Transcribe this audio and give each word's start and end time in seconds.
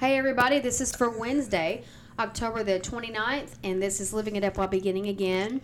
Hey, 0.00 0.16
everybody, 0.16 0.60
this 0.60 0.80
is 0.80 0.96
for 0.96 1.10
Wednesday, 1.10 1.84
October 2.18 2.64
the 2.64 2.80
29th, 2.80 3.50
and 3.62 3.82
this 3.82 4.00
is 4.00 4.14
Living 4.14 4.34
It 4.34 4.42
Up 4.42 4.56
While 4.56 4.66
Beginning 4.68 5.08
Again. 5.08 5.60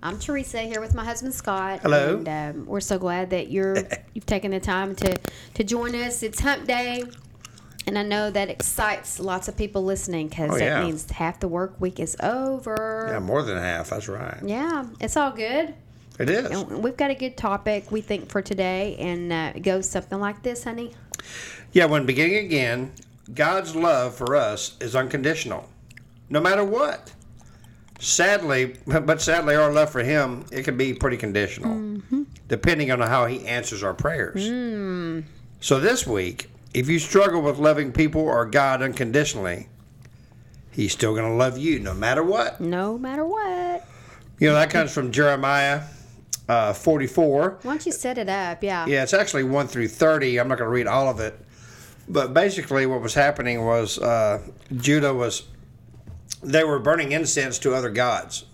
I'm 0.00 0.16
Teresa 0.20 0.60
here 0.60 0.80
with 0.80 0.94
my 0.94 1.04
husband 1.04 1.34
Scott. 1.34 1.80
Hello. 1.82 2.18
And 2.18 2.28
um, 2.28 2.66
we're 2.66 2.78
so 2.78 2.98
glad 2.98 3.30
that 3.30 3.50
you're 3.50 3.76
you've 4.14 4.26
taken 4.26 4.52
the 4.52 4.60
time 4.60 4.94
to 4.94 5.18
to 5.54 5.64
join 5.64 5.92
us. 5.96 6.22
It's 6.22 6.38
Hump 6.38 6.68
Day, 6.68 7.02
and 7.88 7.98
I 7.98 8.04
know 8.04 8.30
that 8.30 8.48
excites 8.48 9.18
lots 9.18 9.48
of 9.48 9.56
people 9.56 9.82
listening 9.84 10.28
because 10.28 10.50
Oh, 10.52 10.58
that 10.58 10.64
yeah. 10.64 10.84
means 10.84 11.10
half 11.10 11.40
the 11.40 11.48
work 11.48 11.80
week 11.80 11.98
is 11.98 12.16
over. 12.22 13.08
Yeah, 13.10 13.18
more 13.18 13.42
than 13.42 13.58
half. 13.58 13.90
That's 13.90 14.06
right. 14.06 14.38
Yeah, 14.44 14.86
it's 15.00 15.16
all 15.16 15.32
good. 15.32 15.74
It 16.20 16.30
is. 16.30 16.46
And 16.46 16.80
we've 16.80 16.96
got 16.96 17.10
a 17.10 17.16
good 17.16 17.36
topic 17.36 17.90
we 17.90 18.02
think 18.02 18.30
for 18.30 18.40
today, 18.40 18.94
and 19.00 19.32
uh, 19.32 19.52
it 19.56 19.62
goes 19.64 19.88
something 19.90 20.20
like 20.20 20.44
this, 20.44 20.62
honey. 20.62 20.94
Yeah, 21.72 21.86
when 21.86 22.06
beginning 22.06 22.36
again, 22.36 22.92
God's 23.32 23.74
love 23.74 24.14
for 24.14 24.36
us 24.36 24.76
is 24.80 24.94
unconditional, 24.94 25.68
no 26.28 26.40
matter 26.40 26.64
what. 26.64 27.12
Sadly, 27.98 28.76
but 28.86 29.20
sadly, 29.22 29.54
our 29.54 29.72
love 29.72 29.90
for 29.90 30.02
Him 30.02 30.44
it 30.52 30.64
can 30.64 30.76
be 30.76 30.92
pretty 30.92 31.16
conditional, 31.16 32.00
depending 32.48 32.90
on 32.90 33.00
how 33.00 33.26
He 33.26 33.46
answers 33.46 33.82
our 33.82 33.94
prayers. 33.94 34.44
So 35.60 35.80
this 35.80 36.06
week, 36.06 36.50
if 36.74 36.88
you 36.88 36.98
struggle 36.98 37.40
with 37.40 37.58
loving 37.58 37.92
people 37.92 38.20
or 38.20 38.44
God 38.46 38.82
unconditionally, 38.82 39.68
He's 40.70 40.92
still 40.92 41.14
going 41.14 41.30
to 41.30 41.36
love 41.36 41.56
you 41.56 41.78
no 41.78 41.94
matter 41.94 42.22
what. 42.22 42.60
No 42.60 42.98
matter 42.98 43.24
what. 43.24 43.86
You 44.40 44.48
know 44.48 44.54
that 44.54 44.70
comes 44.70 44.92
from 44.92 45.12
Jeremiah 45.12 45.82
uh, 46.48 46.72
44. 46.72 47.58
Why 47.62 47.72
don't 47.72 47.86
you 47.86 47.92
set 47.92 48.18
it 48.18 48.28
up? 48.28 48.62
Yeah. 48.62 48.86
Yeah, 48.86 49.02
it's 49.02 49.14
actually 49.14 49.44
1 49.44 49.68
through 49.68 49.88
30. 49.88 50.38
I'm 50.38 50.48
not 50.48 50.58
going 50.58 50.68
to 50.68 50.72
read 50.72 50.86
all 50.86 51.08
of 51.08 51.20
it. 51.20 51.38
But 52.08 52.34
basically, 52.34 52.86
what 52.86 53.00
was 53.00 53.14
happening 53.14 53.64
was 53.64 53.98
uh, 53.98 54.42
Judah 54.76 55.14
was, 55.14 55.44
they 56.42 56.64
were 56.64 56.78
burning 56.78 57.12
incense 57.12 57.58
to 57.60 57.74
other 57.74 57.90
gods 57.90 58.44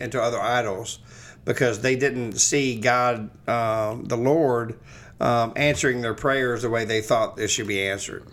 and 0.00 0.10
to 0.12 0.20
other 0.20 0.40
idols 0.40 0.98
because 1.44 1.80
they 1.80 1.96
didn't 1.96 2.32
see 2.32 2.78
God, 2.78 3.30
um, 3.48 4.04
the 4.04 4.16
Lord, 4.16 4.78
um, 5.20 5.52
answering 5.56 6.02
their 6.02 6.14
prayers 6.14 6.62
the 6.62 6.70
way 6.70 6.84
they 6.84 7.00
thought 7.00 7.36
they 7.36 7.46
should 7.46 7.68
be 7.68 7.86
answered. 7.86 8.24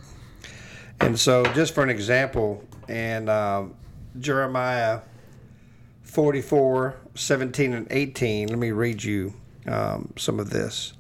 And 0.99 1.19
so, 1.19 1.45
just 1.53 1.73
for 1.73 1.83
an 1.83 1.89
example, 1.89 2.63
in 2.89 3.29
um, 3.29 3.75
Jeremiah 4.19 5.01
44, 6.03 6.95
17, 7.15 7.73
and 7.73 7.87
18, 7.89 8.49
let 8.49 8.57
me 8.57 8.71
read 8.71 9.03
you 9.03 9.33
um, 9.67 10.13
some 10.17 10.39
of 10.39 10.49
this. 10.49 10.93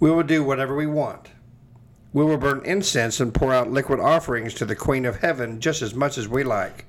We 0.00 0.10
will 0.10 0.22
do 0.22 0.42
whatever 0.42 0.74
we 0.74 0.86
want. 0.86 1.28
We 2.12 2.24
will 2.24 2.36
burn 2.36 2.60
incense 2.64 3.20
and 3.20 3.32
pour 3.32 3.54
out 3.54 3.70
liquid 3.70 3.98
offerings 3.98 4.52
to 4.54 4.66
the 4.66 4.76
Queen 4.76 5.06
of 5.06 5.20
Heaven 5.20 5.60
just 5.60 5.80
as 5.80 5.94
much 5.94 6.18
as 6.18 6.28
we 6.28 6.44
like, 6.44 6.84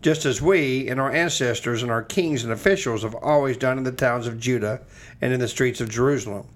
just 0.00 0.24
as 0.24 0.40
we 0.40 0.88
and 0.88 1.00
our 1.00 1.10
ancestors 1.10 1.82
and 1.82 1.90
our 1.90 2.02
kings 2.02 2.44
and 2.44 2.52
officials 2.52 3.02
have 3.02 3.16
always 3.16 3.56
done 3.56 3.78
in 3.78 3.84
the 3.84 3.90
towns 3.92 4.28
of 4.28 4.38
Judah 4.38 4.80
and 5.20 5.32
in 5.32 5.40
the 5.40 5.48
streets 5.48 5.80
of 5.80 5.88
Jerusalem. 5.88 6.46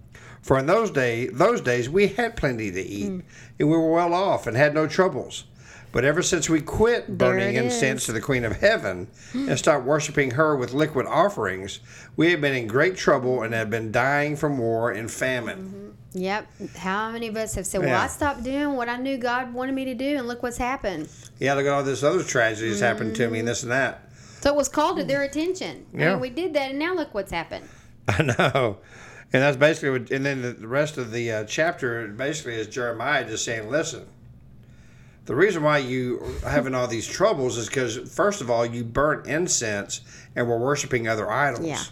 For 0.42 0.58
in 0.58 0.66
those 0.66 0.90
day, 0.92 1.26
those 1.26 1.60
days 1.60 1.90
we 1.90 2.08
had 2.08 2.36
plenty 2.36 2.70
to 2.70 2.80
eat, 2.80 3.08
hmm. 3.08 3.20
and 3.58 3.68
we 3.68 3.76
were 3.76 3.92
well 3.92 4.14
off 4.14 4.46
and 4.46 4.56
had 4.56 4.74
no 4.74 4.86
troubles. 4.86 5.44
But 5.90 6.04
ever 6.04 6.22
since 6.22 6.48
we 6.48 6.60
quit 6.60 7.18
burning 7.18 7.56
incense 7.56 8.02
is. 8.02 8.06
to 8.06 8.12
the 8.12 8.20
Queen 8.20 8.44
of 8.44 8.60
Heaven 8.60 9.08
and 9.32 9.58
stopped 9.58 9.84
worshiping 9.84 10.32
her 10.32 10.54
with 10.54 10.72
liquid 10.72 11.06
offerings, 11.06 11.80
we 12.16 12.30
have 12.30 12.40
been 12.40 12.54
in 12.54 12.66
great 12.66 12.96
trouble 12.96 13.42
and 13.42 13.54
have 13.54 13.70
been 13.70 13.90
dying 13.90 14.36
from 14.36 14.58
war 14.58 14.90
and 14.90 15.10
famine. 15.10 15.58
Mm-hmm. 15.58 15.87
Yep. 16.14 16.46
How 16.76 17.10
many 17.10 17.28
of 17.28 17.36
us 17.36 17.54
have 17.54 17.66
said, 17.66 17.80
"Well, 17.80 17.90
Yeah. 17.90 18.02
I 18.02 18.06
stopped 18.06 18.42
doing 18.42 18.74
what 18.74 18.88
I 18.88 18.96
knew 18.96 19.18
God 19.18 19.52
wanted 19.52 19.74
me 19.74 19.84
to 19.86 19.94
do, 19.94 20.16
and 20.16 20.26
look 20.26 20.42
what's 20.42 20.56
happened." 20.58 21.08
Yeah, 21.38 21.54
look 21.54 21.66
at 21.66 21.72
all 21.72 21.82
this 21.84 22.02
other 22.02 22.22
tragedies 22.24 22.80
happened 22.80 23.14
to 23.16 23.28
me 23.28 23.38
and 23.40 23.46
this 23.48 23.62
and 23.62 23.70
that. 23.72 24.08
So 24.40 24.50
it 24.50 24.56
was 24.56 24.68
called 24.68 24.96
to 24.98 25.04
their 25.04 25.22
attention. 25.22 25.84
I 25.94 25.98
Yeah. 25.98 26.10
mean, 26.12 26.20
we 26.20 26.30
did 26.30 26.54
that, 26.54 26.70
and 26.70 26.78
now 26.78 26.94
look 26.94 27.12
what's 27.12 27.32
happened. 27.32 27.68
I 28.08 28.22
know. 28.22 28.78
And 29.32 29.42
that's 29.42 29.58
basically 29.58 29.90
what, 29.90 30.10
and 30.10 30.24
then 30.24 30.40
the- 30.40 30.52
the 30.54 30.66
rest 30.68 30.96
of 30.96 31.10
the 31.12 31.30
uh, 31.30 31.44
chapter 31.44 32.08
basically 32.08 32.54
is 32.54 32.66
Jeremiah 32.68 33.24
just 33.26 33.44
saying, 33.44 33.68
listen, 33.70 34.06
the 35.26 35.34
reason 35.34 35.62
why 35.62 35.78
you 35.78 36.22
are 36.42 36.48
having 36.50 36.74
all 36.74 36.86
these 36.86 37.06
troubles 37.06 37.58
is 37.58 37.66
because, 37.68 37.98
first 38.10 38.40
of 38.40 38.50
all, 38.50 38.64
you 38.64 38.82
burnt 38.84 39.26
incense 39.26 40.00
and 40.34 40.48
were 40.48 40.56
worshiping 40.58 41.06
other 41.06 41.30
idols. 41.30 41.66
Yeah. 41.66 41.82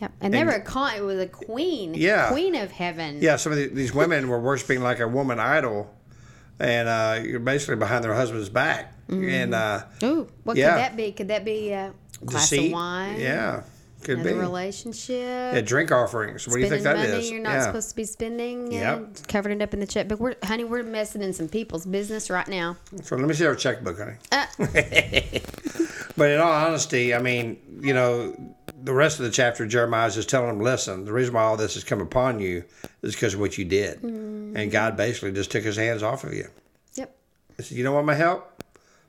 Yep. 0.00 0.12
And 0.20 0.32
they 0.34 0.44
were 0.44 0.52
a 0.52 0.60
con- 0.60 0.94
it 0.96 1.02
was 1.02 1.18
a 1.18 1.26
queen. 1.26 1.94
Yeah. 1.94 2.28
Queen 2.30 2.54
of 2.54 2.70
heaven. 2.70 3.18
Yeah, 3.20 3.36
some 3.36 3.52
of 3.52 3.58
the, 3.58 3.66
these 3.68 3.92
women 3.94 4.28
were 4.28 4.40
worshiping 4.40 4.80
like 4.82 5.00
a 5.00 5.06
woman 5.08 5.38
idol, 5.38 5.94
and 6.58 6.88
uh, 6.88 7.20
you're 7.22 7.38
basically 7.40 7.76
behind 7.76 8.02
their 8.04 8.14
husband's 8.14 8.48
back. 8.48 8.94
And 9.08 9.54
uh, 9.54 9.82
Ooh, 10.04 10.28
what 10.44 10.56
Yeah. 10.56 10.70
could 10.70 10.78
that 10.78 10.96
be? 10.96 11.12
Could 11.12 11.28
that 11.28 11.44
be 11.44 11.70
a 11.72 11.92
glass 12.24 12.48
deceit. 12.48 12.66
of 12.68 12.72
wine? 12.74 13.18
Yeah, 13.20 13.62
could 14.04 14.20
Another 14.20 14.34
be. 14.34 14.38
relationship. 14.40 15.54
Yeah, 15.54 15.60
drink 15.62 15.90
offerings. 15.90 16.46
What 16.46 16.54
do 16.54 16.60
you 16.60 16.68
think 16.68 16.84
that 16.84 16.96
spending 16.96 17.18
is? 17.18 17.24
money 17.24 17.30
you're 17.34 17.42
not 17.42 17.50
yeah. 17.54 17.66
supposed 17.66 17.90
to 17.90 17.96
be 17.96 18.04
spending. 18.04 18.70
Yep. 18.72 18.96
And 18.98 19.28
covering 19.28 19.60
it 19.60 19.64
up 19.64 19.74
in 19.74 19.80
the 19.80 19.86
checkbook. 19.86 20.20
We're, 20.20 20.36
honey, 20.44 20.62
we're 20.62 20.84
messing 20.84 21.22
in 21.22 21.32
some 21.32 21.48
people's 21.48 21.84
business 21.86 22.30
right 22.30 22.46
now. 22.46 22.76
So 23.02 23.16
let 23.16 23.26
me 23.26 23.34
see 23.34 23.46
our 23.46 23.56
checkbook, 23.56 23.98
honey. 23.98 24.14
Uh, 24.30 24.46
But 26.16 26.30
in 26.32 26.40
all 26.40 26.52
honesty, 26.52 27.14
I 27.14 27.18
mean, 27.18 27.56
you 27.80 27.94
know, 27.94 28.34
the 28.82 28.94
rest 28.94 29.18
of 29.18 29.24
the 29.24 29.30
chapter, 29.30 29.66
Jeremiah 29.66 30.06
is 30.06 30.14
just 30.14 30.28
telling 30.28 30.48
them, 30.48 30.60
listen, 30.60 31.04
the 31.04 31.12
reason 31.12 31.34
why 31.34 31.42
all 31.42 31.56
this 31.56 31.74
has 31.74 31.84
come 31.84 32.00
upon 32.00 32.40
you 32.40 32.64
is 33.02 33.14
because 33.14 33.34
of 33.34 33.40
what 33.40 33.58
you 33.58 33.64
did. 33.64 34.02
And 34.02 34.56
mm. 34.56 34.70
God 34.70 34.96
basically 34.96 35.32
just 35.32 35.50
took 35.50 35.64
his 35.64 35.76
hands 35.76 36.02
off 36.02 36.24
of 36.24 36.34
you. 36.34 36.48
yep. 36.94 37.16
He 37.56 37.62
said, 37.62 37.78
you 37.78 37.84
don't 37.84 37.94
want 37.94 38.06
my 38.06 38.14
help? 38.14 38.62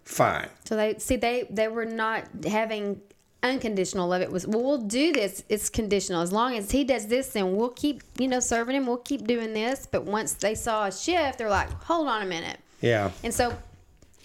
Fine. 0.04 0.50
So 0.66 0.76
they 0.76 0.98
see 0.98 1.16
they 1.16 1.46
they 1.50 1.68
were 1.68 1.86
not 1.86 2.26
having 2.46 3.00
unconditional 3.44 4.08
love. 4.08 4.22
It 4.22 4.32
was 4.32 4.46
well, 4.48 4.64
we'll 4.64 4.78
do 4.80 5.14
this. 5.14 5.44
It's 5.48 5.70
conditional. 5.70 6.22
As 6.22 6.32
long 6.32 6.56
as 6.56 6.72
he 6.72 6.84
does 6.84 7.08
this, 7.08 7.30
then 7.30 7.56
we'll 7.56 7.70
keep 7.70 8.02
you 8.18 8.28
know 8.28 8.40
serving 8.40 8.76
him. 8.76 8.88
We'll 8.88 8.98
keep 8.98 9.28
doing 9.28 9.54
this. 9.54 9.88
But 9.90 10.04
once 10.04 10.34
they 10.34 10.56
saw 10.56 10.86
a 10.86 10.92
shift, 10.92 11.38
they're 11.38 11.50
like, 11.50 11.70
hold 11.84 12.08
on 12.08 12.22
a 12.22 12.26
minute. 12.26 12.60
Yeah. 12.82 13.12
And 13.24 13.34
so, 13.34 13.56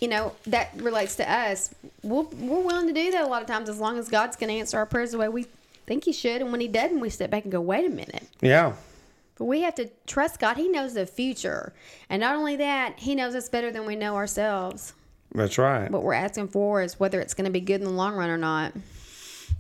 you 0.01 0.09
know, 0.09 0.33
that 0.47 0.71
relates 0.77 1.17
to 1.17 1.31
us. 1.31 1.75
We'll, 2.03 2.25
we're 2.25 2.61
willing 2.61 2.87
to 2.87 2.93
do 2.93 3.11
that 3.13 3.25
a 3.25 3.27
lot 3.27 3.43
of 3.43 3.49
times 3.49 3.69
as 3.69 3.79
long 3.79 3.99
as 3.99 4.09
God's 4.09 4.37
going 4.37 4.49
to 4.53 4.59
answer 4.59 4.77
our 4.79 4.87
prayers 4.87 5.13
the 5.13 5.19
way 5.19 5.29
we 5.29 5.47
think 5.87 6.05
He 6.05 6.13
should. 6.13 6.41
And 6.43 6.51
when 6.53 6.61
He 6.61 6.69
doesn't, 6.69 7.01
we 7.01 7.11
step 7.11 7.31
back 7.31 7.45
and 7.45 7.53
go, 7.53 7.61
wait 7.61 7.87
a 7.87 7.91
minute. 7.91 8.27
Yeah. 8.41 8.75
But 9.39 9.45
we 9.47 9.63
have 9.63 9.75
to 9.77 9.91
trust 10.07 10.39
God. 10.41 10.57
He 10.57 10.69
knows 10.69 10.95
the 10.95 11.07
future. 11.07 11.73
And 12.09 12.21
not 12.21 12.35
only 12.37 12.57
that, 12.57 12.99
He 12.99 13.15
knows 13.15 13.35
us 13.35 13.49
better 13.49 13.71
than 13.71 13.87
we 13.87 13.97
know 13.97 14.17
ourselves. 14.17 14.93
That's 15.35 15.59
right. 15.59 15.91
What 15.91 16.03
we're 16.03 16.15
asking 16.15 16.49
for 16.49 16.81
is 16.83 16.99
whether 17.01 17.21
it's 17.21 17.35
going 17.35 17.45
to 17.45 17.51
be 17.51 17.61
good 17.61 17.81
in 17.81 17.85
the 17.87 17.91
long 17.93 18.15
run 18.15 18.31
or 18.31 18.39
not. 18.39 18.73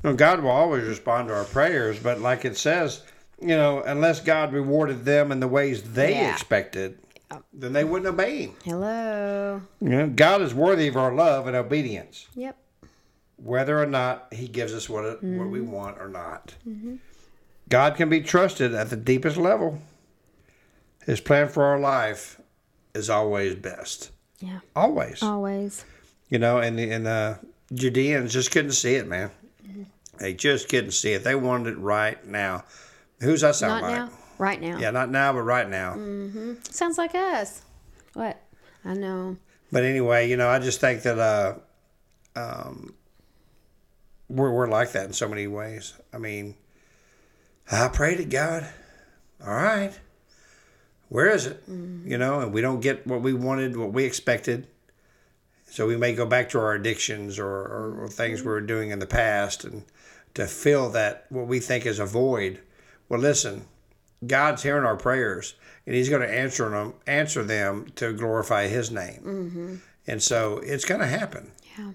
Well, 0.03 0.15
God 0.15 0.41
will 0.41 0.51
always 0.51 0.85
respond 0.85 1.29
to 1.29 1.35
our 1.35 1.45
prayers, 1.45 1.99
but 1.99 2.21
like 2.21 2.45
it 2.45 2.57
says, 2.57 3.03
you 3.41 3.49
know, 3.49 3.83
unless 3.83 4.21
God 4.21 4.53
rewarded 4.53 5.05
them 5.05 5.33
in 5.33 5.41
the 5.41 5.49
ways 5.49 5.83
they 5.83 6.13
Yeah. 6.15 6.33
expected, 6.33 6.99
then 7.53 7.73
they 7.73 7.85
wouldn't 7.85 8.09
obey 8.13 8.43
Him. 8.43 8.55
Hello. 8.65 9.63
You 9.81 9.89
know, 9.89 10.09
God 10.09 10.43
is 10.43 10.55
worthy 10.55 10.89
of 10.89 10.97
our 10.97 11.13
love 11.13 11.47
and 11.47 11.57
obedience, 11.57 12.27
Yep. 12.35 12.57
whether 13.37 13.81
or 13.83 13.87
not 13.87 14.29
He 14.33 14.49
gives 14.49 14.73
us 14.75 14.89
what 14.89 15.05
it, 15.05 15.23
what 15.23 15.49
we 15.49 15.59
mm-hmm. 15.61 15.71
want 15.73 15.99
or 15.99 16.09
not. 16.09 16.55
Mm-hmm. 16.69 16.97
God 17.69 17.97
can 17.97 18.09
be 18.09 18.21
trusted 18.21 18.75
at 18.75 18.91
the 18.91 18.97
deepest 18.97 19.37
level. 19.37 19.81
His 21.05 21.21
plan 21.21 21.49
for 21.49 21.65
our 21.65 21.79
life 21.79 22.41
is 22.95 23.11
always 23.11 23.55
best, 23.57 24.11
Yeah. 24.41 24.61
always. 24.75 25.23
Always. 25.23 25.85
You 26.29 26.39
know, 26.39 26.59
and 26.59 26.79
the, 26.79 26.91
and 26.91 27.07
the 27.07 27.39
Judeans 27.73 28.33
just 28.33 28.51
couldn't 28.51 28.73
see 28.73 28.95
it, 28.95 29.07
man. 29.07 29.31
Mm-hmm. 29.67 29.83
They 30.19 30.35
just 30.35 30.69
couldn't 30.69 30.93
see 30.93 31.13
it. 31.13 31.25
They 31.25 31.35
wanted 31.35 31.75
it 31.75 31.79
right 31.79 32.25
now. 32.27 32.65
Who's 33.21 33.41
that 33.43 33.55
sound 33.55 33.83
Not 33.83 33.91
like? 33.91 33.99
now. 33.99 34.11
Right 34.39 34.61
now. 34.61 34.79
Yeah, 34.79 34.91
not 34.91 35.11
now, 35.11 35.33
but 35.33 35.43
right 35.43 35.69
now. 35.69 35.95
Sounds 36.71 36.99
like 36.99 37.15
us. 37.15 37.63
What? 38.15 38.41
I 38.85 38.95
know. 38.95 39.37
But 39.73 39.85
anyway, 39.85 40.29
you 40.29 40.37
know, 40.37 40.49
I 40.49 40.59
just 40.59 40.81
think 40.81 41.03
that 41.03 41.19
uh, 41.19 41.55
um, 42.37 42.95
we're 44.29 44.53
we're 44.53 44.69
like 44.69 44.93
that 44.93 45.07
in 45.07 45.13
so 45.13 45.29
many 45.29 45.47
ways. 45.47 45.95
I 46.13 46.19
mean, 46.19 46.55
I 47.71 47.89
pray 47.89 48.17
to 48.17 48.25
God. 48.25 48.69
All 49.45 49.55
right. 49.55 49.93
Where 51.09 51.29
is 51.29 51.47
it? 51.47 51.63
You 51.69 52.19
know, 52.19 52.41
and 52.41 52.53
we 52.53 52.61
don't 52.61 52.81
get 52.81 53.07
what 53.07 53.23
we 53.23 53.33
wanted, 53.33 53.77
what 53.77 53.93
we 53.93 54.05
expected. 54.05 54.67
So 55.69 55.87
we 55.87 55.97
may 55.97 56.15
go 56.15 56.27
back 56.27 56.49
to 56.51 56.59
our 56.59 56.75
addictions 56.75 57.39
or, 57.39 57.47
or, 57.47 58.05
or 58.05 58.09
things 58.09 58.41
we 58.41 58.49
were 58.49 58.61
doing 58.61 58.91
in 58.91 58.99
the 58.99 59.07
past 59.07 59.65
and 59.65 59.85
to 60.35 60.47
fill 60.47 60.91
that, 60.91 61.27
what 61.29 61.47
we 61.47 61.61
think 61.61 61.87
is 61.87 61.99
a 61.99 62.07
void. 62.07 62.61
Well, 63.09 63.21
listen, 63.21 63.67
God's 64.25 64.63
hearing 64.63 64.85
our 64.85 64.97
prayers 64.97 65.55
and 65.87 65.95
He's 65.95 66.09
going 66.09 66.23
to 66.23 66.33
answer 66.33 66.69
them, 66.69 66.95
answer 67.07 67.43
them 67.43 67.87
to 67.97 68.13
glorify 68.13 68.69
His 68.69 68.91
name. 68.91 69.23
Mm-hmm. 69.25 69.75
And 70.07 70.23
so 70.23 70.59
it's 70.59 70.85
going 70.85 71.01
to 71.01 71.07
happen. 71.07 71.51
Yeah. 71.79 71.91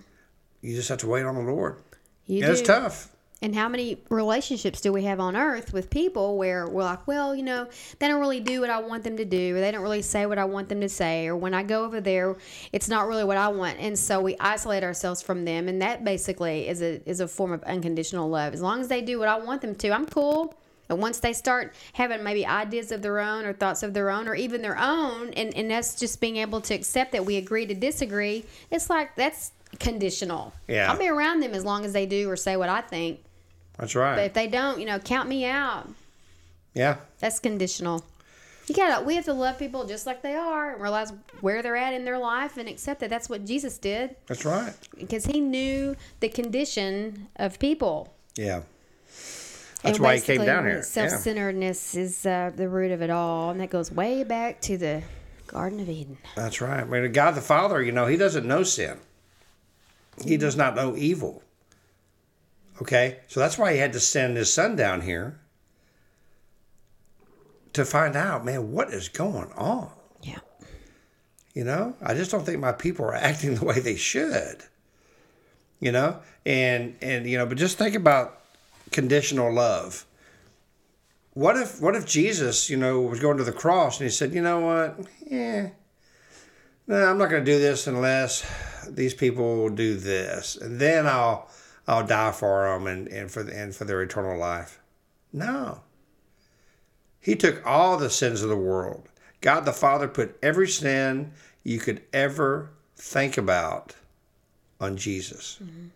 You 0.61 0.75
just 0.75 0.89
have 0.89 0.99
to 0.99 1.07
wait 1.07 1.25
on 1.25 1.35
the 1.35 1.41
Lord. 1.41 1.77
You 2.25 2.43
And 2.43 2.51
it's 2.51 2.61
tough. 2.61 3.11
And 3.43 3.55
how 3.55 3.67
many 3.67 3.97
relationships 4.09 4.81
do 4.81 4.93
we 4.93 5.03
have 5.05 5.19
on 5.19 5.35
earth 5.35 5.73
with 5.73 5.89
people 5.89 6.37
where 6.37 6.67
we're 6.67 6.83
like, 6.83 7.07
well, 7.07 7.33
you 7.33 7.41
know, 7.41 7.67
they 7.97 8.07
don't 8.07 8.19
really 8.19 8.39
do 8.39 8.61
what 8.61 8.69
I 8.69 8.79
want 8.79 9.03
them 9.03 9.17
to 9.17 9.25
do, 9.25 9.55
or 9.55 9.59
they 9.59 9.71
don't 9.71 9.81
really 9.81 10.03
say 10.03 10.27
what 10.27 10.37
I 10.37 10.45
want 10.45 10.69
them 10.69 10.79
to 10.81 10.89
say, 10.89 11.25
or 11.25 11.35
when 11.35 11.55
I 11.55 11.63
go 11.63 11.83
over 11.83 11.99
there, 11.99 12.37
it's 12.71 12.87
not 12.87 13.07
really 13.07 13.23
what 13.23 13.37
I 13.37 13.47
want, 13.47 13.79
and 13.79 13.97
so 13.97 14.21
we 14.21 14.35
isolate 14.39 14.83
ourselves 14.83 15.23
from 15.23 15.43
them, 15.43 15.67
and 15.67 15.81
that 15.81 16.03
basically 16.03 16.67
is 16.67 16.83
a 16.83 17.01
is 17.09 17.19
a 17.19 17.27
form 17.27 17.51
of 17.51 17.63
unconditional 17.63 18.29
love. 18.29 18.53
As 18.53 18.61
long 18.61 18.79
as 18.79 18.89
they 18.89 19.01
do 19.01 19.17
what 19.17 19.27
I 19.27 19.39
want 19.39 19.61
them 19.61 19.73
to, 19.73 19.89
I'm 19.89 20.05
cool. 20.05 20.55
And 20.91 21.01
once 21.01 21.19
they 21.19 21.33
start 21.33 21.73
having 21.93 22.21
maybe 22.23 22.45
ideas 22.45 22.91
of 22.91 23.01
their 23.01 23.19
own 23.19 23.45
or 23.45 23.53
thoughts 23.53 23.81
of 23.81 23.93
their 23.93 24.09
own 24.11 24.27
or 24.27 24.35
even 24.35 24.61
their 24.61 24.77
own, 24.77 25.29
and, 25.33 25.55
and 25.55 25.71
us 25.71 25.95
just 25.99 26.19
being 26.21 26.35
able 26.37 26.61
to 26.61 26.73
accept 26.73 27.13
that 27.13 27.25
we 27.25 27.37
agree 27.37 27.65
to 27.65 27.73
disagree, 27.73 28.45
it's 28.69 28.89
like 28.89 29.15
that's 29.15 29.53
conditional. 29.79 30.53
Yeah. 30.67 30.91
I'll 30.91 30.99
be 30.99 31.07
around 31.07 31.39
them 31.39 31.53
as 31.53 31.63
long 31.63 31.85
as 31.85 31.93
they 31.93 32.05
do 32.05 32.29
or 32.29 32.35
say 32.35 32.57
what 32.57 32.67
I 32.69 32.81
think. 32.81 33.21
That's 33.77 33.95
right. 33.95 34.15
But 34.15 34.25
if 34.25 34.33
they 34.33 34.47
don't, 34.47 34.79
you 34.79 34.85
know, 34.85 34.99
count 34.99 35.27
me 35.29 35.45
out. 35.45 35.87
yeah. 36.73 36.97
That's 37.19 37.39
conditional. 37.39 38.03
You 38.67 38.75
gotta. 38.75 39.03
We 39.03 39.15
have 39.15 39.25
to 39.25 39.33
love 39.33 39.57
people 39.57 39.85
just 39.85 40.05
like 40.05 40.21
they 40.21 40.35
are 40.35 40.73
and 40.73 40.81
realize 40.81 41.11
where 41.41 41.61
they're 41.63 41.75
at 41.75 41.93
in 41.93 42.05
their 42.05 42.17
life 42.19 42.57
and 42.57 42.69
accept 42.69 42.99
that 42.99 43.09
that's 43.09 43.27
what 43.29 43.45
Jesus 43.45 43.77
did 43.77 44.15
That's 44.27 44.45
right. 44.45 44.73
because 44.97 45.25
he 45.25 45.39
knew 45.39 45.95
the 46.19 46.29
condition 46.29 47.27
of 47.37 47.59
people. 47.59 48.13
Yeah. 48.35 48.61
That's 49.83 49.97
And 49.97 50.05
why 50.05 50.15
he 50.15 50.21
came 50.21 50.45
down 50.45 50.65
here. 50.65 50.77
Yeah. 50.77 50.81
Self-centeredness 50.81 51.95
is 51.95 52.25
uh, 52.25 52.51
the 52.55 52.69
root 52.69 52.91
of 52.91 53.01
it 53.01 53.09
all, 53.09 53.49
and 53.49 53.59
that 53.59 53.71
goes 53.71 53.91
way 53.91 54.23
back 54.23 54.61
to 54.61 54.77
the 54.77 55.01
Garden 55.47 55.79
of 55.79 55.89
Eden. 55.89 56.17
That's 56.35 56.61
right. 56.61 56.81
I 56.81 56.83
mean, 56.83 57.11
God 57.11 57.35
the 57.35 57.41
Father, 57.41 57.81
you 57.81 57.91
know, 57.91 58.05
He 58.05 58.15
doesn't 58.15 58.47
know 58.47 58.63
sin. 58.63 58.99
He 60.23 60.37
does 60.37 60.55
not 60.55 60.75
know 60.75 60.95
evil. 60.95 61.41
Okay? 62.81 63.19
So 63.27 63.39
that's 63.39 63.57
why 63.57 63.73
He 63.73 63.79
had 63.79 63.93
to 63.93 63.99
send 63.99 64.37
His 64.37 64.53
Son 64.53 64.75
down 64.75 65.01
here 65.01 65.39
to 67.73 67.85
find 67.85 68.15
out, 68.15 68.45
man, 68.45 68.71
what 68.71 68.89
is 68.93 69.09
going 69.09 69.51
on? 69.53 69.91
Yeah. 70.21 70.39
You 71.53 71.63
know, 71.63 71.95
I 72.01 72.13
just 72.13 72.31
don't 72.31 72.45
think 72.45 72.59
my 72.59 72.71
people 72.71 73.05
are 73.05 73.15
acting 73.15 73.55
the 73.55 73.65
way 73.65 73.79
they 73.79 73.95
should. 73.95 74.63
You 75.79 75.91
know, 75.91 76.19
and 76.45 76.95
and 77.01 77.25
you 77.25 77.39
know, 77.39 77.47
but 77.47 77.57
just 77.57 77.79
think 77.79 77.95
about 77.95 78.40
conditional 78.91 79.51
love. 79.51 80.05
What 81.33 81.55
if 81.55 81.81
what 81.81 81.95
if 81.95 82.05
Jesus, 82.05 82.69
you 82.69 82.77
know, 82.77 83.01
was 83.01 83.19
going 83.19 83.37
to 83.37 83.43
the 83.43 83.51
cross 83.51 83.99
and 83.99 84.05
he 84.05 84.11
said, 84.11 84.33
you 84.33 84.41
know 84.41 84.59
what, 84.59 84.99
eh. 85.29 85.35
yeah, 85.35 85.69
no, 86.87 87.05
I'm 87.05 87.17
not 87.17 87.29
going 87.29 87.45
to 87.45 87.51
do 87.51 87.57
this 87.57 87.87
unless 87.87 88.45
these 88.87 89.13
people 89.13 89.69
do 89.69 89.95
this, 89.95 90.57
and 90.57 90.79
then 90.79 91.07
I'll 91.07 91.49
I'll 91.87 92.05
die 92.05 92.31
for 92.31 92.67
them 92.67 92.87
and 92.87 93.07
and 93.07 93.31
for 93.31 93.41
and 93.47 93.73
for 93.73 93.85
their 93.85 94.01
eternal 94.01 94.37
life. 94.37 94.79
No. 95.31 95.81
He 97.21 97.35
took 97.35 97.65
all 97.65 97.97
the 97.97 98.09
sins 98.09 98.41
of 98.41 98.49
the 98.49 98.57
world. 98.57 99.07
God 99.41 99.61
the 99.65 99.71
Father 99.71 100.07
put 100.07 100.37
every 100.41 100.67
sin 100.67 101.33
you 101.63 101.79
could 101.79 102.01
ever 102.11 102.71
think 102.95 103.37
about 103.37 103.95
on 104.79 104.97
Jesus. 104.97 105.59
Mm-hmm. 105.63 105.87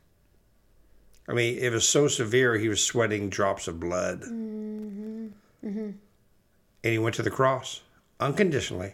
I 1.28 1.34
mean, 1.34 1.58
it 1.58 1.72
was 1.72 1.88
so 1.88 2.08
severe, 2.08 2.58
he 2.58 2.70
was 2.70 2.84
sweating 2.84 3.30
drops 3.30 3.68
of 3.68 3.80
blood. 3.80 4.22
Mm-hmm. 4.22 5.28
Mm-hmm. 5.66 5.90
And 6.84 6.94
he 6.94 7.00
went 7.00 7.16
to 7.16 7.24
the 7.24 7.32
cross 7.32 7.82
unconditionally 8.20 8.94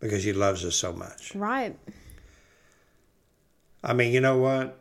because 0.00 0.22
he 0.22 0.32
loves 0.32 0.64
us 0.64 0.76
so 0.76 0.92
much. 0.92 1.34
Right. 1.34 1.76
I 3.82 3.94
mean, 3.94 4.12
you 4.12 4.20
know 4.20 4.38
what? 4.38 4.78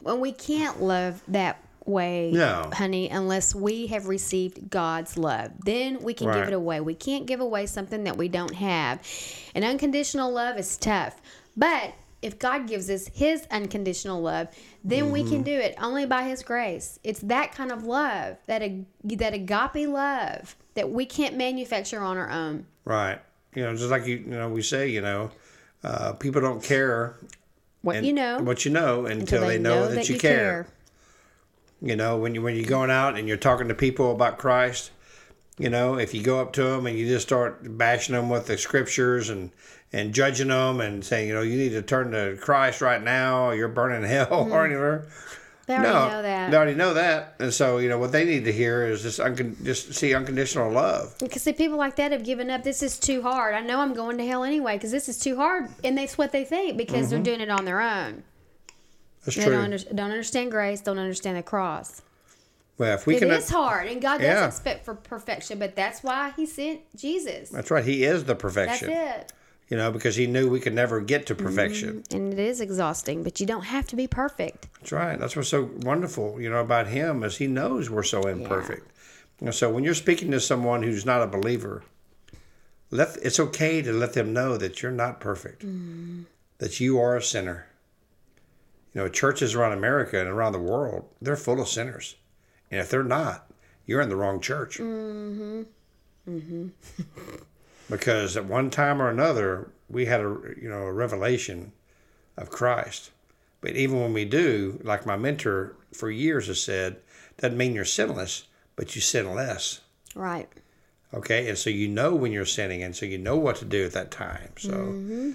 Well, 0.00 0.18
we 0.18 0.32
can't 0.32 0.82
love 0.82 1.22
that 1.28 1.62
way, 1.84 2.30
No. 2.32 2.70
honey, 2.72 3.08
unless 3.08 3.54
we 3.54 3.88
have 3.88 4.06
received 4.06 4.70
God's 4.70 5.18
love. 5.18 5.52
Then 5.64 6.02
we 6.02 6.14
can 6.14 6.32
give 6.32 6.48
it 6.48 6.54
away. 6.54 6.80
We 6.80 6.94
can't 6.94 7.26
give 7.26 7.40
away 7.40 7.66
something 7.66 8.04
that 8.04 8.16
we 8.16 8.28
don't 8.28 8.54
have. 8.54 9.00
And 9.54 9.64
unconditional 9.64 10.32
love 10.32 10.58
is 10.58 10.76
tough. 10.76 11.20
But 11.56 11.94
if 12.22 12.38
God 12.38 12.66
gives 12.68 12.88
us 12.88 13.08
his 13.08 13.46
unconditional 13.50 14.22
love, 14.22 14.48
then 14.84 15.10
we 15.10 15.20
Mm-hmm. 15.22 15.32
can 15.32 15.42
do 15.42 15.52
it 15.52 15.74
only 15.80 16.06
by 16.06 16.22
his 16.22 16.42
grace. 16.42 16.98
It's 17.04 17.20
that 17.20 17.52
kind 17.52 17.70
of 17.72 17.84
love, 17.84 18.38
that 18.46 18.62
ag- 18.62 18.86
that 19.04 19.34
agape 19.34 19.88
love 19.88 20.56
that 20.74 20.90
we 20.90 21.04
can't 21.04 21.36
manufacture 21.36 22.00
on 22.00 22.16
our 22.16 22.30
own. 22.30 22.66
Right. 22.84 23.18
You 23.54 23.64
know, 23.64 23.76
just 23.76 23.90
like 23.90 24.06
you, 24.06 24.16
you 24.16 24.26
know, 24.30 24.48
we 24.48 24.62
say, 24.62 24.88
you 24.88 25.02
know, 25.02 25.30
uh, 25.84 26.12
people 26.14 26.40
don't 26.40 26.62
care 26.62 27.16
What 27.82 27.96
and 27.96 28.06
you 28.06 28.12
know 28.12 28.38
what 28.38 28.64
you 28.64 28.70
know 28.70 29.04
until, 29.06 29.46
they, 29.46 29.58
know, 29.58 29.88
that, 29.88 30.08
you, 30.08 30.18
care. 30.18 30.68
You 31.80 31.96
know, 31.96 32.16
when 32.16 32.34
you 32.34 32.42
when 32.42 32.54
you're 32.54 32.64
going 32.64 32.90
out 32.90 33.18
and 33.18 33.26
you're 33.26 33.36
talking 33.36 33.68
to 33.68 33.74
people 33.74 34.12
about 34.12 34.38
Christ, 34.38 34.92
you 35.58 35.68
know, 35.68 35.98
if 35.98 36.14
you 36.14 36.22
go 36.22 36.40
up 36.40 36.52
to 36.54 36.62
them 36.62 36.86
and 36.86 36.96
you 36.96 37.06
just 37.08 37.26
start 37.26 37.76
bashing 37.76 38.14
them 38.14 38.28
with 38.28 38.46
the 38.46 38.56
scriptures 38.56 39.28
and 39.28 39.50
and 39.92 40.14
judging 40.14 40.48
them 40.48 40.80
and 40.80 41.04
saying, 41.04 41.28
you 41.28 41.34
know, 41.34 41.42
you 41.42 41.56
need 41.56 41.70
to 41.70 41.82
turn 41.82 42.12
to 42.12 42.36
Christ 42.40 42.80
right 42.80 43.02
now, 43.02 43.50
you're 43.50 43.68
burning 43.68 44.02
hell 44.08 44.26
Mm-hmm. 44.26 44.52
or 44.52 44.64
anything. 44.66 45.08
They 45.66 45.74
already 45.74 45.92
no, 45.92 46.08
know 46.08 46.22
that. 46.22 46.50
they 46.50 46.56
already 46.56 46.74
know 46.74 46.94
that, 46.94 47.34
and 47.38 47.54
so 47.54 47.78
you 47.78 47.88
know 47.88 47.96
what 47.96 48.10
they 48.10 48.24
need 48.24 48.44
to 48.46 48.52
hear 48.52 48.84
is 48.84 49.00
just 49.02 49.20
uncon- 49.20 49.62
just 49.64 49.94
see 49.94 50.12
unconditional 50.12 50.72
love. 50.72 51.14
Because 51.20 51.42
see, 51.42 51.52
people 51.52 51.78
like 51.78 51.94
that 51.96 52.10
have 52.10 52.24
given 52.24 52.50
up. 52.50 52.64
This 52.64 52.82
is 52.82 52.98
too 52.98 53.22
hard. 53.22 53.54
I 53.54 53.60
know 53.60 53.78
I'm 53.78 53.94
going 53.94 54.18
to 54.18 54.26
hell 54.26 54.42
anyway 54.42 54.74
because 54.76 54.90
this 54.90 55.08
is 55.08 55.20
too 55.20 55.36
hard, 55.36 55.68
and 55.84 55.96
that's 55.96 56.18
what 56.18 56.32
they 56.32 56.44
think 56.44 56.76
because 56.76 57.10
they're 57.10 57.20
doing 57.20 57.40
it 57.40 57.48
on 57.48 57.64
their 57.64 57.80
own. 57.80 58.24
That's 59.24 59.36
They 59.36 59.44
true. 59.44 59.52
don't, 59.52 59.64
under, 59.64 59.78
don't 59.78 60.10
understand 60.10 60.50
grace. 60.50 60.80
Don't 60.80 60.98
understand 60.98 61.36
the 61.36 61.44
cross. 61.44 62.02
well, 62.76 62.94
if 62.94 63.06
we 63.06 63.14
It 63.14 63.20
can, 63.20 63.30
is 63.30 63.48
hard, 63.48 63.86
and 63.86 64.02
God 64.02 64.18
does 64.18 64.24
Yeah. 64.26 64.46
expect 64.48 64.84
for 64.84 64.96
perfection, 64.96 65.60
but 65.60 65.76
that's 65.76 66.02
why 66.02 66.32
He 66.36 66.44
sent 66.44 66.80
Jesus. 66.96 67.50
that's 67.50 67.70
right. 67.70 67.84
He 67.84 68.02
is 68.02 68.24
the 68.24 68.32
That's 68.34 68.42
perfection. 68.42 68.90
it. 68.90 69.32
You 69.72 69.78
know, 69.78 69.90
because 69.90 70.16
he 70.16 70.26
knew 70.26 70.50
we 70.50 70.60
could 70.60 70.74
never 70.74 71.00
get 71.00 71.24
to 71.28 71.34
perfection. 71.34 72.04
And 72.10 72.30
it 72.30 72.38
is 72.38 72.60
exhausting, 72.60 73.22
but 73.22 73.40
you 73.40 73.46
don't 73.46 73.64
have 73.64 73.86
to 73.86 73.96
be 73.96 74.06
perfect. 74.06 74.68
That's 74.78 74.92
right. 74.92 75.18
That's 75.18 75.34
what's 75.34 75.48
so 75.48 75.70
wonderful, 75.78 76.38
you 76.38 76.50
know, 76.50 76.60
about 76.60 76.88
him 76.88 77.24
is 77.24 77.38
he 77.38 77.46
knows 77.46 77.88
we're 77.88 78.02
so 78.02 78.28
imperfect. 78.28 78.86
And 79.40 79.54
so 79.54 79.70
when 79.70 79.82
you're 79.82 79.94
speaking 79.94 80.30
to 80.32 80.40
someone 80.40 80.82
who's 80.82 81.06
not 81.06 81.22
a 81.22 81.26
believer, 81.26 81.84
let 82.90 83.16
it's 83.22 83.40
okay 83.40 83.80
to 83.80 83.94
let 83.94 84.12
them 84.12 84.34
know 84.34 84.58
that 84.58 84.82
you're 84.82 84.92
not 84.92 85.20
perfect, 85.20 85.64
that 86.58 86.78
you 86.78 87.00
are 87.00 87.16
a 87.16 87.22
sinner. 87.22 87.68
You 88.92 89.00
know, 89.00 89.08
churches 89.08 89.54
around 89.54 89.72
America 89.72 90.20
and 90.20 90.28
around 90.28 90.52
the 90.52 90.58
world, 90.58 91.08
they're 91.22 91.34
full 91.34 91.62
of 91.62 91.68
sinners, 91.68 92.16
and 92.70 92.78
if 92.78 92.90
they're 92.90 93.02
not, 93.02 93.50
you're 93.86 94.02
in 94.02 94.10
the 94.10 94.16
wrong 94.16 94.38
church. 94.38 94.76
Mm-hmm. 94.76 95.62
Mm-hmm. 96.28 96.68
because 97.92 98.38
at 98.38 98.46
one 98.46 98.70
time 98.70 99.02
or 99.02 99.10
another, 99.10 99.70
we 99.90 100.06
had 100.06 100.20
a 100.20 100.38
you 100.60 100.68
know 100.68 100.84
a 100.84 100.92
revelation 100.92 101.72
of 102.38 102.48
Christ. 102.50 103.10
But 103.60 103.76
even 103.76 104.00
when 104.00 104.14
we 104.14 104.24
do, 104.24 104.80
like 104.82 105.06
my 105.06 105.16
mentor 105.16 105.76
for 105.92 106.10
years 106.10 106.46
has 106.46 106.60
said, 106.60 106.96
doesn't 107.36 107.56
mean 107.56 107.74
you're 107.74 107.84
sinless, 107.84 108.44
but 108.76 108.94
you 108.94 109.02
sin 109.02 109.32
less. 109.34 109.82
Right. 110.14 110.48
Okay, 111.14 111.48
and 111.48 111.58
so 111.58 111.68
you 111.68 111.86
know 111.86 112.14
when 112.14 112.32
you're 112.32 112.46
sinning, 112.46 112.82
and 112.82 112.96
so 112.96 113.04
you 113.04 113.18
know 113.18 113.36
what 113.36 113.56
to 113.56 113.66
do 113.66 113.84
at 113.84 113.92
that 113.92 114.10
time. 114.10 114.52
So, 114.56 115.34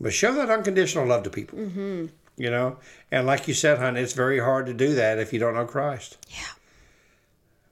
but 0.00 0.14
show 0.14 0.32
that 0.34 0.48
unconditional 0.48 1.06
love 1.06 1.24
to 1.24 1.30
people. 1.30 1.58
Mm-hmm. 1.58 2.06
You 2.36 2.50
know, 2.50 2.76
and 3.10 3.26
like 3.26 3.48
you 3.48 3.54
said, 3.54 3.78
hon, 3.78 3.96
it's 3.96 4.12
very 4.12 4.38
hard 4.38 4.66
to 4.66 4.72
do 4.72 4.94
that 4.94 5.18
if 5.18 5.32
you 5.32 5.40
don't 5.40 5.54
know 5.54 5.64
Christ. 5.64 6.24
Yeah. 6.30 6.46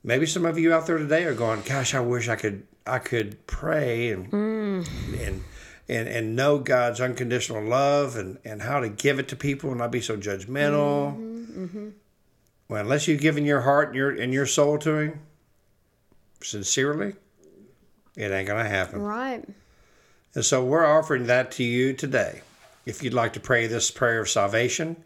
Maybe 0.07 0.25
some 0.25 0.45
of 0.45 0.57
you 0.57 0.73
out 0.73 0.87
there 0.87 0.97
today 0.97 1.25
are 1.25 1.33
going, 1.33 1.63
"Gosh, 1.63 1.93
I 1.93 1.99
wish 1.99 2.29
I 2.29 2.37
could, 2.37 2.65
I 2.85 2.97
could 2.97 3.45
pray 3.45 4.09
and 4.09 4.31
mm. 4.31 5.27
and 5.27 5.43
and 5.89 6.07
and 6.07 6.33
know 6.33 6.59
God's 6.59 7.01
unconditional 7.01 7.61
love 7.61 8.15
and 8.15 8.37
and 8.45 8.61
how 8.61 8.79
to 8.79 8.87
give 8.87 9.19
it 9.19 9.27
to 9.27 9.35
people 9.35 9.69
and 9.69 9.79
not 9.79 9.91
be 9.91 9.99
so 9.99 10.15
judgmental." 10.15 11.13
Mm-hmm, 11.13 11.65
mm-hmm. 11.65 11.89
Well, 12.69 12.81
unless 12.81 13.09
you've 13.09 13.19
given 13.19 13.43
your 13.43 13.59
heart 13.59 13.89
and 13.89 13.97
your 13.97 14.11
and 14.11 14.33
your 14.33 14.45
soul 14.45 14.77
to 14.77 14.97
Him 14.97 15.19
sincerely, 16.41 17.15
it 18.15 18.31
ain't 18.31 18.47
gonna 18.47 18.69
happen. 18.69 19.01
Right. 19.01 19.43
And 20.35 20.45
so 20.45 20.63
we're 20.63 20.85
offering 20.85 21.25
that 21.25 21.51
to 21.53 21.65
you 21.65 21.91
today. 21.91 22.43
If 22.85 23.03
you'd 23.03 23.13
like 23.13 23.33
to 23.33 23.41
pray 23.41 23.67
this 23.67 23.91
prayer 23.91 24.21
of 24.21 24.29
salvation, 24.29 25.03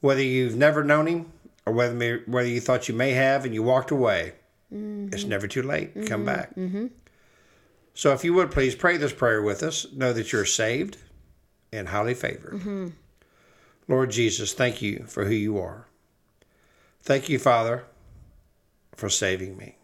whether 0.00 0.22
you've 0.22 0.54
never 0.54 0.84
known 0.84 1.08
Him 1.08 1.32
or 1.66 1.72
whether 1.72 1.94
may- 1.94 2.22
whether 2.26 2.48
you 2.48 2.60
thought 2.60 2.88
you 2.88 2.94
may 2.94 3.12
have 3.12 3.44
and 3.44 3.54
you 3.54 3.62
walked 3.62 3.90
away, 3.90 4.34
mm-hmm. 4.72 5.12
it's 5.12 5.24
never 5.24 5.46
too 5.46 5.62
late. 5.62 5.94
To 5.94 6.06
come 6.06 6.24
mm-hmm. 6.24 6.36
back. 6.36 6.54
Mm-hmm. 6.54 6.86
So 7.94 8.12
if 8.12 8.24
you 8.24 8.34
would 8.34 8.50
please 8.50 8.74
pray 8.74 8.96
this 8.96 9.12
prayer 9.12 9.42
with 9.42 9.62
us, 9.62 9.86
know 9.92 10.12
that 10.12 10.32
you're 10.32 10.44
saved 10.44 10.96
and 11.72 11.88
highly 11.88 12.14
favored. 12.14 12.92
Lord 13.88 14.10
Jesus, 14.10 14.54
thank 14.54 14.80
you 14.80 15.04
for 15.08 15.24
who 15.24 15.34
you 15.34 15.58
are. 15.58 15.86
Thank 17.02 17.28
you, 17.28 17.38
Father, 17.38 17.84
for 18.94 19.08
saving 19.08 19.56
me. 19.56 19.76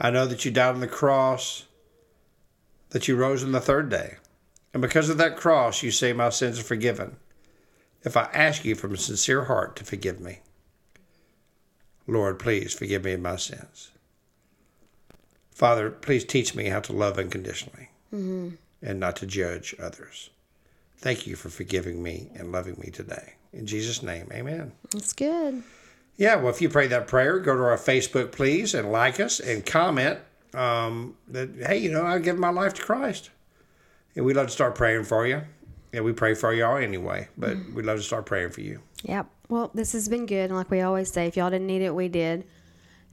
I 0.00 0.10
know 0.10 0.26
that 0.26 0.44
you 0.44 0.50
died 0.50 0.74
on 0.74 0.80
the 0.80 0.88
cross, 0.88 1.66
that 2.90 3.08
you 3.08 3.16
rose 3.16 3.44
on 3.44 3.52
the 3.52 3.60
third 3.60 3.88
day. 3.88 4.16
And 4.72 4.80
because 4.80 5.08
of 5.10 5.18
that 5.18 5.36
cross, 5.36 5.82
you 5.82 5.90
say 5.90 6.12
my 6.12 6.30
sins 6.30 6.58
are 6.58 6.64
forgiven. 6.64 7.16
If 8.02 8.16
I 8.16 8.30
ask 8.32 8.64
you 8.64 8.74
from 8.74 8.94
a 8.94 8.96
sincere 8.96 9.44
heart 9.44 9.76
to 9.76 9.84
forgive 9.84 10.18
me, 10.18 10.40
Lord, 12.06 12.38
please 12.38 12.72
forgive 12.74 13.04
me 13.04 13.12
of 13.12 13.20
my 13.20 13.36
sins. 13.36 13.90
Father, 15.50 15.90
please 15.90 16.24
teach 16.24 16.54
me 16.54 16.66
how 16.66 16.80
to 16.80 16.92
love 16.92 17.18
unconditionally 17.18 17.88
and 18.82 19.00
not 19.00 19.16
to 19.16 19.26
judge 19.26 19.74
others. 19.80 20.30
Thank 20.98 21.26
you 21.26 21.36
for 21.36 21.48
forgiving 21.48 22.02
me 22.02 22.30
and 22.34 22.52
loving 22.52 22.76
me 22.78 22.90
today. 22.90 23.34
In 23.52 23.66
Jesus' 23.66 24.02
name, 24.02 24.28
amen. 24.32 24.72
That's 24.92 25.12
good. 25.12 25.62
Yeah, 26.16 26.36
well, 26.36 26.50
if 26.50 26.60
you 26.60 26.68
pray 26.68 26.86
that 26.88 27.06
prayer, 27.06 27.38
go 27.38 27.56
to 27.56 27.62
our 27.62 27.76
Facebook, 27.76 28.32
please, 28.32 28.74
and 28.74 28.92
like 28.92 29.18
us 29.18 29.40
and 29.40 29.64
comment 29.64 30.18
um, 30.54 31.16
that, 31.28 31.50
hey, 31.58 31.78
you 31.78 31.90
know, 31.90 32.04
I 32.04 32.18
give 32.18 32.38
my 32.38 32.50
life 32.50 32.74
to 32.74 32.82
Christ. 32.82 33.30
And 34.14 34.24
we'd 34.24 34.36
love 34.36 34.46
to 34.46 34.52
start 34.52 34.74
praying 34.74 35.04
for 35.04 35.26
you. 35.26 35.42
Yeah, 35.92 36.00
we 36.00 36.12
pray 36.12 36.34
for 36.34 36.52
y'all 36.54 36.76
anyway, 36.78 37.28
but 37.36 37.56
we'd 37.74 37.84
love 37.84 37.98
to 37.98 38.02
start 38.02 38.24
praying 38.26 38.50
for 38.50 38.62
you. 38.62 38.80
Yep. 39.02 39.26
Well, 39.48 39.70
this 39.74 39.92
has 39.92 40.08
been 40.08 40.24
good. 40.26 40.46
And 40.50 40.56
like 40.56 40.70
we 40.70 40.80
always 40.80 41.12
say, 41.12 41.26
if 41.26 41.36
y'all 41.36 41.50
didn't 41.50 41.66
need 41.66 41.82
it, 41.82 41.94
we 41.94 42.08
did. 42.08 42.44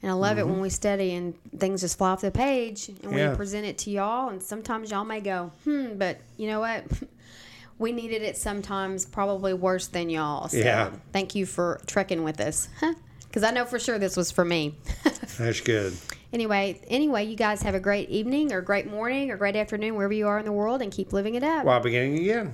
And 0.02 0.10
I 0.10 0.14
love 0.14 0.38
it 0.40 0.48
when 0.48 0.62
we 0.62 0.70
study 0.70 1.14
and 1.14 1.34
things 1.58 1.82
just 1.82 1.98
fly 1.98 2.12
off 2.12 2.22
the 2.22 2.32
page 2.32 2.88
and 3.04 3.12
Yeah. 3.14 3.32
we 3.32 3.36
present 3.36 3.66
it 3.66 3.78
to 3.80 3.92
y'all. 3.92 4.30
And 4.30 4.42
sometimes 4.42 4.92
y'all 4.92 5.04
may 5.04 5.20
go, 5.20 5.52
hmm, 5.66 5.98
but 5.98 6.22
you 6.38 6.48
know 6.48 6.62
what? 6.62 6.86
we 7.80 7.92
needed 7.92 8.22
it 8.22 8.38
sometimes 8.38 9.06
probably 9.06 9.54
worse 9.54 9.88
than 9.88 10.10
y'all. 10.10 10.48
So 10.48 10.58
Yeah. 10.58 10.92
thank 11.12 11.36
you 11.36 11.46
for 11.46 11.82
trekking 11.86 12.24
with 12.24 12.40
us. 12.40 12.70
Because 13.30 13.44
I 13.44 13.52
know 13.52 13.64
for 13.66 13.78
sure 13.78 14.00
this 14.00 14.18
was 14.18 14.32
for 14.32 14.44
me. 14.44 14.74
That's 15.38 15.62
good. 15.62 15.94
anyway, 16.34 16.82
anyway, 16.88 17.26
you 17.26 17.36
guys 17.36 17.62
have 17.62 17.76
a 17.76 17.80
great 17.80 18.10
evening 18.10 18.52
or 18.52 18.60
great 18.62 18.90
morning 18.90 19.30
or 19.30 19.38
great 19.38 19.56
afternoon 19.56 19.94
wherever 19.94 20.14
you 20.14 20.26
are 20.28 20.40
in 20.40 20.46
the 20.46 20.52
world 20.52 20.82
and 20.82 20.92
keep 20.92 21.14
living 21.14 21.36
it 21.36 21.44
up. 21.44 21.64
While 21.64 21.80
beginning 21.80 22.18
again. 22.18 22.54